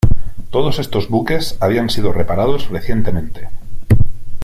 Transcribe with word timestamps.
Todos 0.49 0.79
estos 0.79 1.09
buques 1.09 1.57
habían 1.61 1.91
sido 1.91 2.11
reparados 2.11 2.69
recientemente. 2.71 3.49